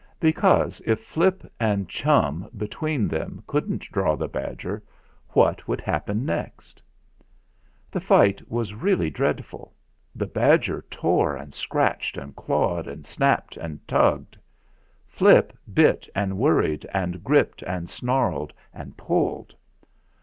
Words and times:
Because, 0.19 0.81
if 0.83 0.99
Flip 1.01 1.43
and 1.59 1.87
Chum 1.87 2.49
between 2.57 3.07
them 3.07 3.43
couldn't 3.45 3.83
draw 3.91 4.15
the 4.15 4.27
badger, 4.27 4.81
what 5.29 5.67
would 5.67 5.79
happen 5.79 6.25
next? 6.25 6.81
The 7.91 7.99
fight 7.99 8.49
was 8.49 8.73
really 8.73 9.11
dreadful. 9.11 9.75
The 10.15 10.25
badger 10.25 10.83
tore 10.89 11.35
and 11.35 11.53
scratched 11.53 12.17
and 12.17 12.35
clawed 12.35 12.87
and 12.87 13.05
snapped 13.05 13.57
and 13.57 13.87
tugged; 13.87 14.39
Flip 15.05 15.53
bit 15.71 16.09
and 16.15 16.39
worried 16.39 16.83
and 16.95 17.23
gripped 17.23 17.59
THE 17.59 17.67
FIGHT 17.67 17.71
309 17.71 17.77
and 17.77 17.89
snarled 17.91 18.53
and 18.73 18.97
pulled. 18.97 19.53